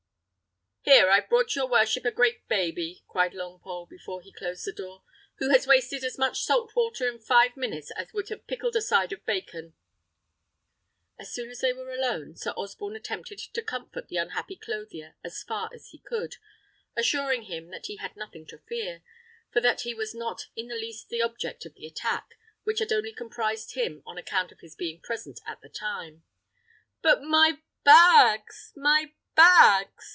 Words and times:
"Here, 0.83 1.11
I've 1.11 1.29
brought 1.29 1.55
your 1.55 1.67
worship 1.69 2.05
a 2.05 2.11
great 2.11 2.47
baby," 2.47 3.03
cried 3.07 3.33
Longpole, 3.33 3.87
before 3.87 4.19
he 4.23 4.33
closed 4.33 4.65
the 4.65 4.73
door, 4.73 5.03
"who 5.35 5.51
has 5.51 5.67
wasted 5.67 6.03
as 6.03 6.17
much 6.17 6.41
salt 6.43 6.75
water 6.75 7.07
in 7.07 7.19
five 7.19 7.55
minutes 7.55 7.91
as 7.91 8.11
would 8.13 8.29
have 8.29 8.47
pickled 8.47 8.75
a 8.75 8.81
side 8.81 9.13
of 9.13 9.23
bacon." 9.23 9.75
As 11.19 11.31
soon 11.31 11.51
as 11.51 11.59
they 11.59 11.71
were 11.71 11.93
alone, 11.93 12.35
Sir 12.35 12.51
Osborne 12.57 12.95
attempted 12.95 13.37
to 13.37 13.61
comfort 13.61 14.07
the 14.07 14.17
unhappy 14.17 14.55
clothier 14.55 15.15
as 15.23 15.43
far 15.43 15.69
as 15.71 15.89
he 15.89 15.99
could, 15.99 16.37
assuring 16.95 17.43
him 17.43 17.67
that 17.69 17.85
he 17.85 17.97
had 17.97 18.17
nothing 18.17 18.47
to 18.47 18.57
fear; 18.57 19.03
for 19.53 19.61
that 19.61 19.81
he 19.81 19.93
was 19.93 20.15
not 20.15 20.47
in 20.55 20.67
the 20.67 20.75
least 20.75 21.09
the 21.09 21.21
object 21.21 21.63
of 21.63 21.75
the 21.75 21.85
attack, 21.85 22.35
which 22.63 22.79
had 22.79 22.91
only 22.91 23.13
comprised 23.13 23.75
him 23.75 24.01
on 24.03 24.17
account 24.17 24.51
of 24.51 24.61
his 24.61 24.75
being 24.75 24.99
present 24.99 25.39
at 25.45 25.61
the 25.61 25.69
time. 25.69 26.23
"But 27.03 27.21
my 27.21 27.59
bags! 27.83 28.73
my 28.75 29.13
bags!" 29.35 30.07